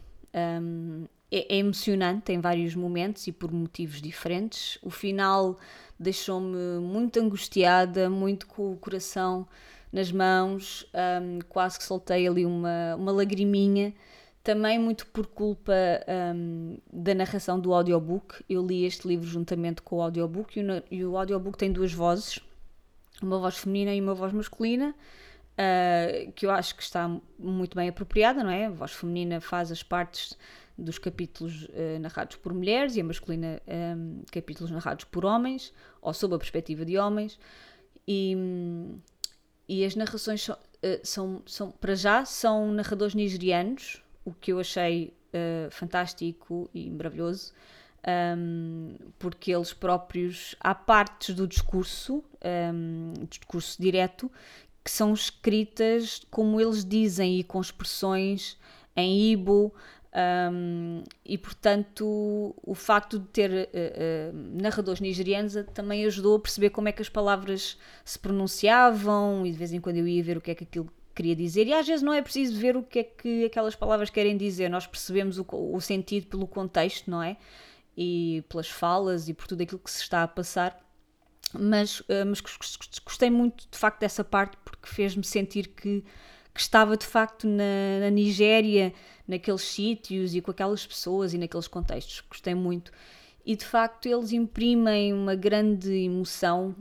um, 0.62 1.05
é, 1.31 1.55
é, 1.55 1.60
emocionante 1.60 2.31
em 2.31 2.39
vários 2.39 2.75
momentos 2.75 3.27
e 3.27 3.31
por 3.31 3.51
motivos 3.51 4.01
diferentes. 4.01 4.77
O 4.81 4.89
final 4.89 5.57
deixou-me 5.98 6.79
muito 6.79 7.19
angustiada, 7.19 8.10
muito 8.10 8.46
com 8.48 8.74
o 8.74 8.77
coração 8.77 9.48
nas 9.91 10.12
mãos, 10.12 10.86
um, 11.22 11.39
quase 11.48 11.77
que 11.77 11.84
soltei 11.84 12.27
ali 12.27 12.46
uma, 12.46 12.96
uma 12.96 13.12
lagriminha. 13.12 13.94
Também 14.44 14.79
muito 14.79 15.06
por 15.08 15.27
culpa 15.27 15.74
um, 16.36 16.77
da 16.91 17.13
narração 17.13 17.60
do 17.60 17.74
audiobook. 17.74 18.44
Eu 18.50 18.65
li 18.65 18.86
este 18.86 19.08
livro 19.08 19.27
juntamente 19.27 19.82
com 19.82 19.98
o 19.98 20.01
audiobook 20.01 20.58
e 20.60 20.63
o, 20.63 20.84
e 20.89 21.06
o 21.06 21.17
audiobook 21.17 21.58
tem 21.58 21.72
duas 21.72 21.91
vozes, 21.91 22.39
uma 23.22 23.39
voz 23.39 23.58
feminina 23.58 23.94
e 23.94 24.00
uma 24.00 24.13
voz 24.13 24.32
masculina 24.32 24.96
uh, 25.58 26.32
que 26.34 26.46
eu 26.46 26.51
acho 26.51 26.75
que 26.75 26.84
está 26.84 27.10
muito 27.38 27.75
bem 27.75 27.89
apropriada, 27.89 28.44
não 28.44 28.51
é? 28.51 28.67
A 28.67 28.70
voz 28.70 28.91
feminina 28.91 29.41
faz 29.41 29.72
as 29.72 29.84
partes 29.84 30.38
dos 30.77 31.00
capítulos 31.00 31.65
uh, 31.65 32.00
narrados 32.00 32.38
por 32.38 32.53
mulheres 32.53 32.96
e 32.96 33.01
a 33.01 33.03
masculina 33.03 33.60
um, 33.67 34.22
capítulos 34.32 34.72
narrados 34.72 35.06
por 35.06 35.25
homens, 35.25 35.74
ou 36.01 36.13
sob 36.13 36.36
a 36.36 36.38
perspectiva 36.38 36.86
de 36.86 36.98
homens. 36.98 37.39
E, 38.08 38.36
e 39.67 39.83
as 39.83 39.95
narrações 39.95 40.43
são, 40.43 40.55
uh, 40.55 41.00
são, 41.03 41.41
são, 41.45 41.71
para 41.71 41.95
já, 41.95 42.25
são 42.25 42.71
narradores 42.71 43.13
nigerianos, 43.13 44.01
o 44.24 44.33
que 44.33 44.51
eu 44.51 44.59
achei 44.59 45.13
uh, 45.33 45.71
fantástico 45.71 46.69
e 46.74 46.89
maravilhoso. 46.89 47.53
Um, 48.07 48.95
porque 49.19 49.53
eles 49.53 49.74
próprios, 49.74 50.55
há 50.62 50.74
partes 50.74 51.36
do 51.36 51.45
discurso, 51.45 52.24
um, 52.74 53.13
discurso 53.29 53.81
direto, 53.81 54.31
que 54.81 54.89
são 54.89 55.13
escritas 55.13 56.21
como 56.31 56.62
eles 56.62 56.86
dizem 56.86 57.39
e 57.39 57.43
com 57.43 57.59
expressões 57.59 58.57
em 58.95 59.31
Ibo. 59.31 59.74
Um, 60.51 61.03
e 61.24 61.38
portanto, 61.38 62.55
o 62.63 62.74
facto 62.74 63.19
de 63.19 63.27
ter 63.27 63.51
uh, 63.51 63.53
uh, 63.53 64.62
narradores 64.62 65.00
nigerianos 65.00 65.53
também 65.75 66.05
ajudou 66.05 66.38
a 66.38 66.39
perceber 66.39 66.71
como 66.71 66.88
é 66.88 66.91
que 66.91 67.03
as 67.03 67.09
palavras 67.09 67.77
se 68.03 68.17
pronunciavam, 68.17 69.45
e 69.45 69.51
de 69.51 69.57
vez 69.57 69.71
em 69.71 69.79
quando 69.79 69.97
eu 69.97 70.07
ia 70.07 70.24
ver 70.24 70.38
o 70.38 70.41
que 70.41 70.50
é 70.50 70.55
que 70.55 70.63
aquilo 70.63 70.89
queria 71.13 71.36
dizer. 71.36 71.67
E 71.67 71.74
às 71.74 71.86
vezes 71.86 72.01
não 72.01 72.13
é 72.13 72.21
preciso 72.21 72.59
ver 72.59 72.75
o 72.75 72.81
que 72.81 73.00
é 73.00 73.03
que 73.03 73.45
aquelas 73.45 73.75
palavras 73.75 74.09
querem 74.09 74.36
dizer, 74.36 74.69
nós 74.69 74.88
percebemos 74.88 75.38
o, 75.38 75.45
o 75.51 75.79
sentido 75.79 76.27
pelo 76.27 76.47
contexto, 76.47 77.12
não 77.12 77.21
é? 77.21 77.38
E 77.95 78.43
pelas 78.50 78.69
falas 78.69 79.29
e 79.29 79.33
por 79.33 79.45
tudo 79.45 79.62
aquilo 79.62 79.79
que 79.79 79.91
se 79.91 80.01
está 80.01 80.24
a 80.24 80.27
passar 80.27 80.79
mas, 81.53 82.01
uh, 82.01 82.25
mas 82.25 82.41
gostei 83.05 83.29
muito 83.29 83.67
de 83.69 83.77
facto 83.77 84.00
dessa 84.00 84.24
parte 84.24 84.57
porque 84.65 84.88
fez-me 84.88 85.24
sentir 85.24 85.67
que, 85.69 86.03
que, 86.58 86.62
estava 86.62 86.98
de 86.98 87.06
facto 87.06 87.48
na, 87.48 88.00
na 88.02 88.10
Nigéria, 88.10 88.94
naqueles 89.28 89.62
sítios 89.62 90.34
e 90.34 90.42
com 90.42 90.52
aquelas 90.52 90.86
pessoas 90.86 91.34
e 91.34 91.38
naqueles 91.38 91.68
contextos. 91.68 92.22
Gostei 92.28 92.56
muito. 92.56 92.92
E 93.46 93.56
de 93.56 93.64
facto 93.66 94.08
eles 94.08 94.34
imprimem 94.34 95.14
uma 95.14 95.36
grande 95.36 95.94
emoção 95.94 96.76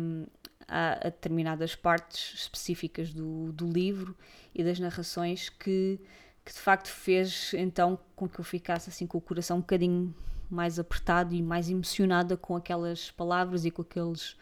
um, 0.00 0.24
a, 0.66 0.92
a, 0.92 1.10
determinadas 1.10 1.74
partes 1.74 2.34
específicas 2.34 3.12
do, 3.12 3.52
do 3.52 3.68
livro 3.68 4.16
e 4.54 4.64
das 4.64 4.80
narrações 4.80 5.48
que, 5.48 6.00
que 6.44 6.52
de 6.52 6.58
facto 6.58 6.88
fez 6.88 7.52
então 7.54 7.98
com 8.16 8.28
que 8.28 8.40
eu 8.40 8.44
ficasse 8.44 8.90
assim 8.90 9.06
com 9.06 9.18
o 9.18 9.20
coração 9.20 9.58
um 9.58 9.60
bocadinho 9.60 10.14
mais 10.50 10.78
apertado 10.78 11.34
e 11.34 11.42
mais 11.42 11.68
emocionada 11.68 12.36
com 12.36 12.56
aquelas 12.56 13.10
palavras 13.10 13.64
e 13.64 13.70
com 13.70 13.82
aqueles, 13.82 14.36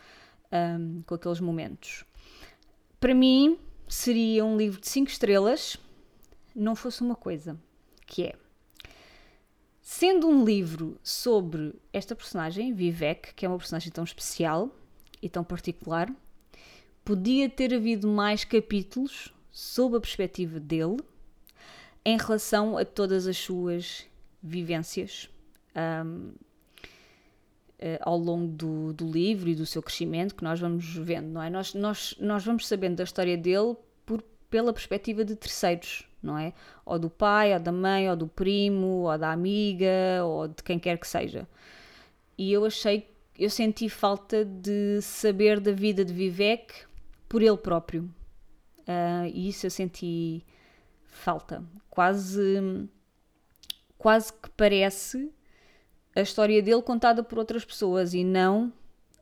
um, 0.53 1.03
com 1.03 1.15
aqueles 1.15 1.41
momentos. 1.41 2.05
Para 3.01 3.15
mim, 3.15 3.59
seria 3.89 4.45
um 4.45 4.57
livro 4.57 4.81
de 4.81 4.89
5 4.89 5.11
estrelas, 5.11 5.77
não 6.55 6.75
fosse 6.75 7.03
uma 7.03 7.15
coisa, 7.15 7.59
que 8.07 8.25
é 8.25 8.35
sendo 9.81 10.29
um 10.29 10.45
livro 10.45 10.99
sobre 11.01 11.73
esta 11.93 12.17
personagem, 12.17 12.75
Vivek, 12.75 13.33
que 13.35 13.47
é 13.47 13.49
uma 13.49 13.57
personagem 13.57 13.93
tão 13.93 14.03
especial 14.03 14.69
e 15.23 15.29
tão 15.29 15.45
particular, 15.45 16.13
podia 17.05 17.49
ter 17.49 17.73
havido 17.73 18.09
mais 18.09 18.43
capítulos 18.45 19.33
sob 19.53 19.97
a 19.97 20.01
perspectiva 20.01 20.59
dele 20.59 20.97
em 22.05 22.19
relação 22.19 22.77
a 22.77 22.85
todas 22.85 23.29
as 23.29 23.37
suas 23.37 24.05
vivências 24.43 25.31
um, 26.05 26.33
Uh, 27.79 28.01
ao 28.01 28.17
longo 28.17 28.47
do, 28.47 28.95
do, 28.95 29.07
livro 29.07 29.51
e 29.51 29.55
do 29.55 29.67
seu 29.67 29.83
crescimento 29.83 30.35
que 30.35 30.43
nós 30.43 30.59
vamos 30.59 30.97
vendo, 30.97 31.29
não 31.29 31.43
é? 31.43 31.51
Nós, 31.51 31.75
nós, 31.75 32.17
nós 32.19 32.43
vamos 32.43 32.67
sabendo 32.67 32.97
da 32.97 33.05
história 33.05 33.37
dele 33.37 33.77
por, 34.07 34.23
pela 34.49 34.73
perspectiva 34.73 35.23
de 35.27 35.37
terceiros, 35.37 36.09
não 36.23 36.39
é? 36.39 36.55
Ou 36.87 36.99
do 36.99 37.11
pai, 37.11 37.53
ou 37.53 37.61
da 37.61 37.71
mãe, 37.71 38.09
ou 38.09 38.17
do 38.17 38.27
primo, 38.27 39.03
ou 39.03 39.19
da 39.19 39.31
amiga, 39.31 40.25
ou 40.25 40.49
de 40.49 40.63
quem 40.63 40.79
quer 40.79 40.97
que 40.97 41.07
seja. 41.07 41.47
E 42.39 42.51
eu 42.51 42.65
achei, 42.65 43.11
eu 43.39 43.51
senti 43.51 43.91
falta 43.91 44.43
de 44.43 45.03
saber 45.03 45.61
da 45.61 45.73
vida 45.73 46.03
de 46.03 46.15
Vivek 46.15 46.73
por 47.29 47.43
ele 47.43 47.59
próprio. 47.59 48.05
Uh, 48.81 49.27
e 49.35 49.49
isso 49.49 49.67
eu 49.67 49.71
senti 49.71 50.43
falta. 51.07 51.63
Quase, 51.91 52.89
quase 53.99 54.33
que 54.33 54.49
parece 54.51 55.31
a 56.17 56.23
história 56.23 56.63
dele 56.63 56.81
contada 56.81 57.23
por 57.23 57.39
outras 57.39 57.63
pessoas 57.63 58.15
e 58.15 58.25
não 58.25 58.73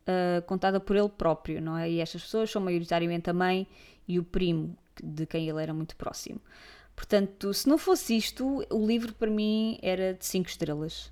uh, 0.07 0.41
contada 0.47 0.79
por 0.79 0.95
ele 0.95 1.09
próprio, 1.09 1.61
não 1.61 1.77
é? 1.77 1.89
E 1.91 1.99
estas 1.99 2.23
pessoas 2.23 2.49
são 2.49 2.61
maioritariamente 2.61 3.29
a 3.29 3.33
mãe 3.33 3.67
e 4.07 4.17
o 4.17 4.23
primo, 4.23 4.77
de 5.03 5.25
quem 5.25 5.47
ele 5.49 5.61
era 5.61 5.73
muito 5.73 5.95
próximo. 5.97 6.39
Portanto, 6.95 7.53
se 7.53 7.67
não 7.67 7.77
fosse 7.77 8.15
isto, 8.15 8.65
o 8.71 8.87
livro 8.87 9.13
para 9.13 9.29
mim 9.29 9.77
era 9.81 10.13
de 10.13 10.25
5 10.25 10.47
estrelas. 10.47 11.07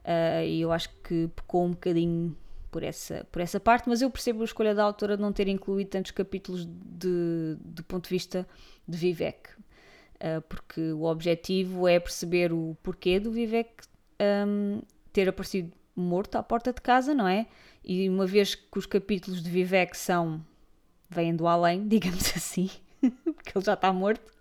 Uh, 0.00 0.44
e 0.44 0.60
eu 0.60 0.70
acho 0.70 0.90
que 1.02 1.28
pecou 1.34 1.64
um 1.64 1.70
bocadinho 1.70 2.36
por 2.70 2.82
essa, 2.82 3.26
por 3.32 3.40
essa 3.40 3.58
parte, 3.58 3.88
mas 3.88 4.02
eu 4.02 4.10
percebo 4.10 4.42
a 4.42 4.44
escolha 4.44 4.74
da 4.74 4.82
autora 4.82 5.16
de 5.16 5.22
não 5.22 5.32
ter 5.32 5.48
incluído 5.48 5.88
tantos 5.88 6.10
capítulos 6.10 6.66
de, 6.66 7.56
do 7.58 7.82
ponto 7.84 8.04
de 8.04 8.10
vista 8.10 8.46
de 8.86 8.98
Vivek. 8.98 9.48
Uh, 10.16 10.42
porque 10.46 10.92
o 10.92 11.04
objetivo 11.04 11.88
é 11.88 11.98
perceber 11.98 12.52
o 12.52 12.76
porquê 12.82 13.18
do 13.18 13.32
Vivek 13.32 13.70
um, 14.46 14.80
ter 15.12 15.28
aparecido 15.28 15.72
morto 15.94 16.36
à 16.36 16.42
porta 16.42 16.72
de 16.72 16.80
casa, 16.80 17.14
não 17.14 17.28
é? 17.28 17.46
E 17.84 18.08
uma 18.08 18.26
vez 18.26 18.54
que 18.54 18.78
os 18.78 18.86
capítulos 18.86 19.42
de 19.42 19.50
Vivek 19.50 19.96
são. 19.96 20.44
vêm 21.10 21.34
do 21.36 21.46
além, 21.46 21.86
digamos 21.88 22.32
assim, 22.36 22.70
porque 23.24 23.56
ele 23.56 23.64
já 23.64 23.74
está 23.74 23.92
morto, 23.92 24.32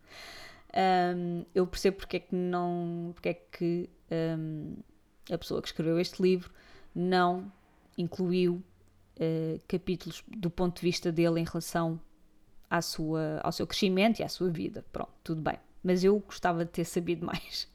um, 1.15 1.45
eu 1.53 1.67
percebo 1.67 1.97
porque 1.97 2.17
é 2.17 2.19
que 2.19 2.35
não. 2.35 3.11
porque 3.13 3.29
é 3.29 3.33
que 3.33 3.89
um, 4.11 4.75
a 5.31 5.37
pessoa 5.37 5.61
que 5.61 5.67
escreveu 5.67 5.99
este 5.99 6.21
livro 6.21 6.51
não 6.95 7.51
incluiu 7.97 8.63
uh, 9.17 9.61
capítulos 9.67 10.23
do 10.27 10.49
ponto 10.49 10.79
de 10.79 10.81
vista 10.81 11.11
dele 11.11 11.41
em 11.41 11.43
relação 11.43 11.99
à 12.69 12.81
sua, 12.81 13.39
ao 13.43 13.51
seu 13.51 13.67
crescimento 13.67 14.19
e 14.19 14.23
à 14.23 14.29
sua 14.29 14.49
vida. 14.49 14.85
Pronto, 14.91 15.11
tudo 15.23 15.41
bem. 15.41 15.57
Mas 15.83 16.03
eu 16.03 16.17
gostava 16.19 16.63
de 16.63 16.71
ter 16.71 16.85
sabido 16.85 17.25
mais. 17.27 17.67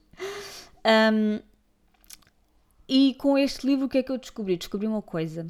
Um, 1.13 1.41
e 2.89 3.15
com 3.15 3.37
este 3.37 3.67
livro, 3.67 3.87
o 3.87 3.89
que 3.89 3.99
é 3.99 4.03
que 4.03 4.13
eu 4.13 4.19
descobri? 4.19 4.57
Descobri 4.57 4.87
uma 4.87 5.03
coisa. 5.03 5.47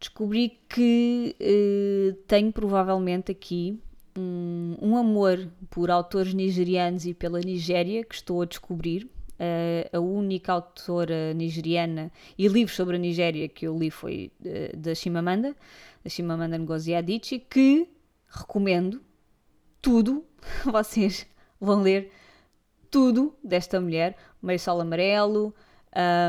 Descobri 0.00 0.58
que 0.68 1.36
uh, 1.40 2.14
tenho 2.26 2.52
provavelmente 2.52 3.32
aqui 3.32 3.78
um, 4.16 4.76
um, 4.80 4.96
amor 4.96 5.48
por 5.70 5.90
autores 5.90 6.32
nigerianos 6.32 7.04
e 7.04 7.12
pela 7.12 7.40
Nigéria 7.40 8.04
que 8.04 8.14
estou 8.14 8.42
a 8.42 8.44
descobrir. 8.44 9.08
Uh, 9.38 9.96
a 9.96 10.00
única 10.00 10.52
autora 10.52 11.32
nigeriana 11.32 12.10
e 12.36 12.48
livro 12.48 12.74
sobre 12.74 12.96
a 12.96 12.98
Nigéria 12.98 13.48
que 13.48 13.68
eu 13.68 13.78
li 13.78 13.88
foi 13.88 14.32
uh, 14.40 14.76
da 14.76 14.96
Chimamanda, 14.96 15.54
da 16.02 16.10
Chimamanda 16.10 16.58
Ngozi 16.58 16.92
Adichie, 16.92 17.38
que 17.38 17.88
recomendo 18.28 19.00
tudo. 19.80 20.24
Vocês 20.66 21.24
vão 21.60 21.82
ler 21.82 22.10
tudo 22.90 23.34
desta 23.44 23.80
mulher. 23.80 24.16
Meio 24.42 24.58
sol 24.58 24.80
amarelo, 24.80 25.54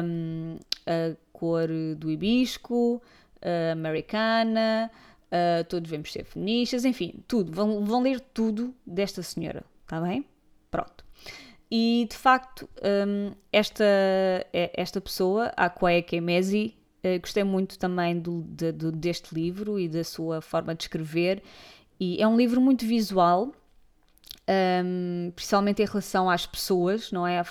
um, 0.03 0.57
a 0.85 1.15
cor 1.31 1.67
do 1.97 2.09
hibisco, 2.09 3.01
a 3.41 3.71
americana, 3.71 4.91
uh, 5.29 5.63
todos 5.65 5.89
devemos 5.89 6.11
ser 6.11 6.25
feministas, 6.25 6.85
enfim, 6.85 7.23
tudo. 7.27 7.51
Vão, 7.51 7.85
vão 7.85 8.01
ler 8.01 8.19
tudo 8.19 8.73
desta 8.85 9.21
senhora, 9.21 9.63
está 9.83 10.01
bem? 10.01 10.25
Pronto. 10.69 11.05
E 11.71 12.07
de 12.09 12.17
facto, 12.17 12.67
um, 13.07 13.31
esta, 13.53 13.83
é, 14.51 14.71
esta 14.73 14.99
pessoa, 14.99 15.51
a 15.55 15.69
Kwae 15.69 16.01
Kemezi, 16.01 16.75
uh, 17.03 17.19
gostei 17.19 17.43
muito 17.43 17.77
também 17.77 18.19
do, 18.19 18.41
de, 18.41 18.71
deste 18.71 19.33
livro 19.33 19.79
e 19.79 19.87
da 19.87 20.03
sua 20.03 20.41
forma 20.41 20.73
de 20.73 20.83
escrever. 20.83 21.43
E 21.99 22.21
é 22.21 22.27
um 22.27 22.35
livro 22.35 22.59
muito 22.59 22.85
visual, 22.85 23.53
um, 24.49 25.31
principalmente 25.35 25.81
em 25.81 25.85
relação 25.85 26.29
às 26.29 26.45
pessoas, 26.45 27.11
não 27.11 27.27
é? 27.27 27.43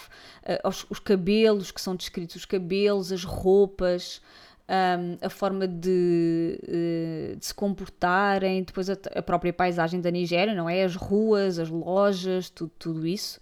Aos, 0.65 0.85
os 0.91 0.99
cabelos 0.99 1.71
que 1.71 1.81
são 1.81 1.95
descritos, 1.95 2.37
os 2.37 2.45
cabelos, 2.45 3.13
as 3.13 3.23
roupas, 3.23 4.21
um, 4.69 5.27
a 5.27 5.31
forma 5.31 5.67
de, 5.67 6.61
eh, 6.69 7.37
de, 7.37 7.47
se 7.47 7.55
comportarem, 7.55 8.63
depois 8.63 8.91
a, 8.91 8.97
a, 9.15 9.23
própria 9.23 9.53
paisagem 9.53 10.01
da 10.01 10.11
Nigéria, 10.11 10.55
não 10.55 10.69
é? 10.69 10.85
As 10.85 10.95
ruas, 10.95 11.59
as 11.59 11.71
lojas, 11.71 12.51
tudo, 12.51 12.71
tudo 12.79 13.07
isso. 13.07 13.41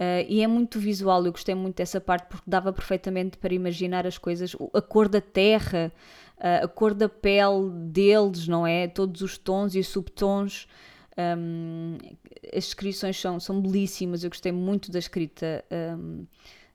Uh, 0.00 0.24
e 0.26 0.42
é 0.42 0.46
muito 0.46 0.80
visual, 0.80 1.24
eu 1.24 1.30
gostei 1.30 1.54
muito 1.54 1.76
dessa 1.76 2.00
parte 2.00 2.26
porque 2.26 2.50
dava 2.50 2.72
perfeitamente 2.72 3.36
para 3.36 3.54
imaginar 3.54 4.06
as 4.06 4.18
coisas, 4.18 4.56
a 4.72 4.80
cor 4.80 5.08
da 5.08 5.20
terra, 5.20 5.92
uh, 6.38 6.64
a 6.64 6.68
cor 6.68 6.94
da 6.94 7.08
pele 7.08 7.70
deles, 7.70 8.48
não 8.48 8.66
é? 8.66 8.88
Todos 8.88 9.20
os 9.20 9.36
tons 9.36 9.74
e 9.74 9.84
subtons. 9.84 10.66
Um, 11.18 11.98
as 12.56 12.64
descrições 12.64 13.20
são, 13.20 13.38
são 13.38 13.60
belíssimas, 13.60 14.24
eu 14.24 14.30
gostei 14.30 14.52
muito 14.52 14.90
da 14.90 14.98
escrita 14.98 15.64
um, 15.70 16.26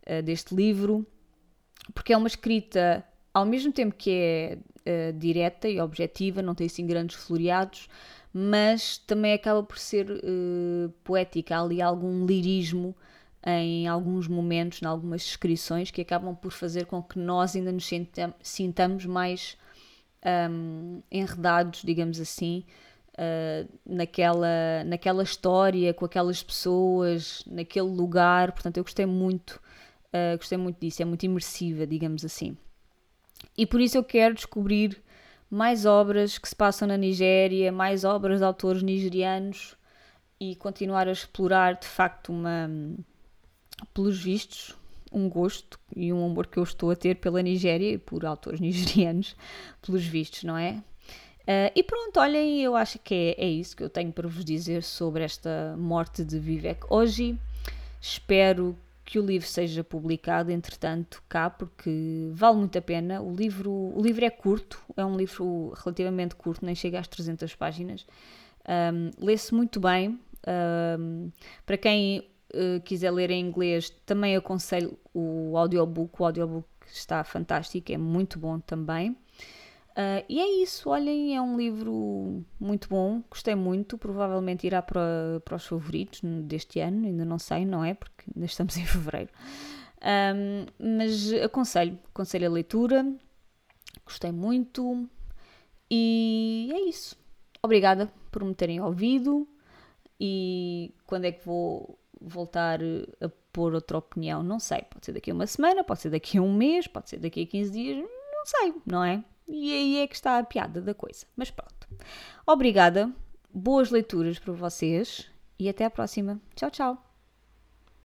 uh, 0.07 0.21
deste 0.21 0.53
livro, 0.53 1.05
porque 1.93 2.13
é 2.13 2.17
uma 2.17 2.27
escrita 2.27 3.03
ao 3.33 3.45
mesmo 3.45 3.71
tempo 3.71 3.95
que 3.95 4.11
é 4.11 4.57
uh, 4.57 5.17
direta 5.17 5.67
e 5.67 5.79
objetiva, 5.79 6.41
não 6.41 6.55
tem 6.55 6.67
assim 6.67 6.85
grandes 6.85 7.15
floreados, 7.15 7.87
mas 8.33 8.97
também 8.97 9.33
acaba 9.33 9.63
por 9.63 9.77
ser 9.77 10.09
uh, 10.09 10.89
poética. 11.03 11.55
Há 11.55 11.61
ali 11.61 11.81
algum 11.81 12.25
lirismo 12.25 12.95
em 13.45 13.87
alguns 13.87 14.27
momentos, 14.27 14.81
em 14.81 14.85
algumas 14.85 15.23
descrições, 15.23 15.89
que 15.91 16.01
acabam 16.01 16.35
por 16.35 16.51
fazer 16.51 16.85
com 16.85 17.01
que 17.01 17.17
nós 17.17 17.55
ainda 17.55 17.71
nos 17.71 17.89
sintamos 18.41 19.05
mais 19.05 19.57
um, 20.49 21.01
enredados, 21.11 21.81
digamos 21.83 22.19
assim, 22.19 22.65
uh, 23.17 23.67
naquela, 23.85 24.83
naquela 24.85 25.23
história, 25.23 25.93
com 25.93 26.05
aquelas 26.05 26.43
pessoas, 26.43 27.43
naquele 27.47 27.87
lugar. 27.87 28.51
Portanto, 28.51 28.77
eu 28.77 28.83
gostei 28.83 29.05
muito, 29.05 29.61
uh, 30.07 30.37
gostei 30.37 30.57
muito 30.57 30.79
disso, 30.79 31.01
é 31.01 31.05
muito 31.05 31.25
imersiva, 31.25 31.85
digamos 31.85 32.23
assim. 32.23 32.55
E 33.57 33.65
por 33.65 33.81
isso 33.81 33.97
eu 33.97 34.03
quero 34.03 34.35
descobrir 34.35 35.01
mais 35.49 35.85
obras 35.85 36.37
que 36.37 36.47
se 36.47 36.55
passam 36.55 36.87
na 36.87 36.97
Nigéria, 36.97 37.71
mais 37.71 38.03
obras 38.03 38.39
de 38.39 38.45
autores 38.45 38.83
nigerianos 38.83 39.75
e 40.39 40.55
continuar 40.55 41.07
a 41.07 41.11
explorar 41.11 41.75
de 41.75 41.87
facto 41.87 42.29
uma, 42.29 42.69
pelos 43.93 44.21
vistos, 44.21 44.75
um 45.11 45.29
gosto 45.29 45.79
e 45.95 46.11
um 46.11 46.25
amor 46.25 46.47
que 46.47 46.57
eu 46.57 46.63
estou 46.63 46.91
a 46.91 46.95
ter 46.95 47.15
pela 47.15 47.41
Nigéria 47.41 47.93
e 47.93 47.97
por 47.97 48.25
autores 48.25 48.59
nigerianos, 48.61 49.35
pelos 49.81 50.03
vistos, 50.03 50.43
não 50.43 50.57
é? 50.57 50.83
Uh, 51.47 51.71
e 51.73 51.81
pronto, 51.81 52.19
olhem, 52.19 52.61
eu 52.61 52.75
acho 52.75 52.99
que 52.99 53.35
é, 53.37 53.45
é 53.45 53.49
isso 53.49 53.77
que 53.77 53.81
eu 53.81 53.89
tenho 53.89 54.11
para 54.11 54.27
vos 54.27 54.43
dizer 54.43 54.83
sobre 54.83 55.23
esta 55.23 55.75
morte 55.77 56.25
de 56.25 56.37
Vivek 56.37 56.81
hoje. 56.89 57.39
Espero 58.01 58.77
que 59.05 59.17
o 59.17 59.25
livro 59.25 59.47
seja 59.47 59.81
publicado, 59.81 60.51
entretanto, 60.51 61.23
cá, 61.29 61.49
porque 61.49 62.29
vale 62.33 62.57
muito 62.57 62.77
a 62.77 62.81
pena. 62.81 63.21
O 63.21 63.33
livro, 63.33 63.71
o 63.71 64.01
livro 64.01 64.25
é 64.25 64.29
curto, 64.29 64.83
é 64.97 65.05
um 65.05 65.15
livro 65.15 65.73
relativamente 65.77 66.35
curto, 66.35 66.65
nem 66.65 66.75
chega 66.75 66.99
às 66.99 67.07
300 67.07 67.55
páginas. 67.55 68.05
Um, 68.67 69.11
Lê-se 69.25 69.53
muito 69.55 69.79
bem. 69.79 70.19
Um, 70.99 71.31
para 71.65 71.77
quem 71.77 72.27
uh, 72.53 72.81
quiser 72.83 73.11
ler 73.11 73.31
em 73.31 73.39
inglês, 73.39 73.89
também 74.05 74.35
aconselho 74.35 74.99
o 75.13 75.57
audiobook. 75.57 76.21
O 76.21 76.25
audiobook 76.25 76.67
está 76.91 77.23
fantástico, 77.23 77.89
é 77.93 77.97
muito 77.97 78.37
bom 78.37 78.59
também. 78.59 79.15
Uh, 79.97 80.23
e 80.29 80.39
é 80.39 80.61
isso, 80.61 80.91
olhem, 80.91 81.35
é 81.35 81.41
um 81.41 81.57
livro 81.57 82.45
muito 82.59 82.87
bom, 82.87 83.23
gostei 83.31 83.55
muito, 83.55 83.97
provavelmente 83.97 84.67
irá 84.67 84.79
para, 84.79 85.41
para 85.43 85.55
os 85.55 85.65
favoritos 85.65 86.21
deste 86.43 86.79
ano, 86.79 87.07
ainda 87.07 87.25
não 87.25 87.39
sei, 87.39 87.65
não 87.65 87.83
é? 87.83 87.95
Porque 87.95 88.25
ainda 88.35 88.45
estamos 88.45 88.77
em 88.77 88.85
fevereiro. 88.85 89.31
Um, 89.99 90.67
mas 90.99 91.33
aconselho, 91.33 91.97
aconselho 92.09 92.45
a 92.45 92.51
leitura, 92.51 93.11
gostei 94.05 94.31
muito 94.31 95.09
e 95.89 96.69
é 96.71 96.81
isso. 96.81 97.17
Obrigada 97.63 98.13
por 98.31 98.43
me 98.43 98.53
terem 98.53 98.79
ouvido 98.79 99.47
e 100.19 100.93
quando 101.07 101.25
é 101.25 101.31
que 101.31 101.43
vou 101.43 101.97
voltar 102.21 102.79
a 103.19 103.29
pôr 103.51 103.73
outra 103.73 103.97
opinião? 103.97 104.43
Não 104.43 104.59
sei, 104.59 104.83
pode 104.83 105.07
ser 105.07 105.13
daqui 105.13 105.31
a 105.31 105.33
uma 105.33 105.47
semana, 105.47 105.83
pode 105.83 106.01
ser 106.01 106.11
daqui 106.11 106.37
a 106.37 106.41
um 106.43 106.53
mês, 106.53 106.85
pode 106.85 107.09
ser 107.09 107.17
daqui 107.17 107.41
a 107.41 107.47
15 107.47 107.71
dias, 107.71 107.97
não 107.97 108.45
sei, 108.45 108.73
não 108.85 109.03
é? 109.03 109.23
E 109.47 109.73
aí 109.73 109.97
é 109.99 110.07
que 110.07 110.15
está 110.15 110.37
a 110.37 110.43
piada 110.43 110.81
da 110.81 110.93
coisa. 110.93 111.25
Mas 111.35 111.49
pronto. 111.49 111.87
Obrigada, 112.45 113.11
boas 113.53 113.89
leituras 113.89 114.39
para 114.39 114.53
vocês 114.53 115.29
e 115.57 115.69
até 115.69 115.85
à 115.85 115.89
próxima. 115.89 116.39
Tchau, 116.55 116.69
tchau. 116.69 117.06